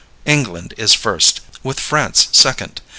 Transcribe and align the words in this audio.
England 0.25 0.73
is 0.77 0.95
first, 0.95 1.41
with 1.61 1.79
France 1.79 2.27
second. 2.31 2.81